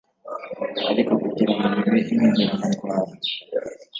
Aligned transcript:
ariko 0.91 1.11
kugira 1.23 1.51
ngo 1.57 1.69
bibe 1.83 1.99
impinduramatwara 2.13 3.13